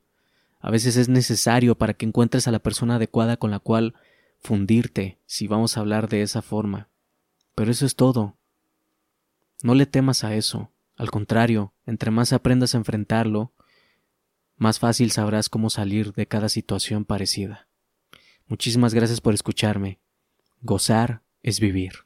A 0.62 0.72
veces 0.72 0.96
es 0.96 1.10
necesario 1.10 1.78
para 1.78 1.94
que 1.94 2.06
encuentres 2.06 2.48
a 2.48 2.52
la 2.52 2.60
persona 2.60 2.96
adecuada 2.96 3.36
con 3.36 3.52
la 3.52 3.60
cual 3.60 3.96
fundirte, 4.40 5.20
si 5.26 5.46
vamos 5.46 5.76
a 5.76 5.82
hablar 5.82 6.08
de 6.08 6.22
esa 6.22 6.42
forma. 6.42 6.88
Pero 7.54 7.70
eso 7.70 7.86
es 7.86 7.98
todo. 7.98 8.38
No 9.62 9.76
le 9.76 9.88
temas 9.88 10.24
a 10.24 10.36
eso. 10.36 10.72
Al 10.96 11.12
contrario, 11.12 11.74
entre 11.86 12.12
más 12.12 12.32
aprendas 12.32 12.74
a 12.74 12.78
enfrentarlo, 12.78 13.52
más 14.56 14.80
fácil 14.80 15.12
sabrás 15.12 15.50
cómo 15.50 15.70
salir 15.70 16.14
de 16.14 16.28
cada 16.28 16.48
situación 16.48 17.04
parecida. 17.04 17.68
Muchísimas 18.48 18.94
gracias 18.94 19.20
por 19.20 19.34
escucharme. 19.34 20.00
Gozar 20.62 21.24
es 21.44 21.60
vivir. 21.60 22.05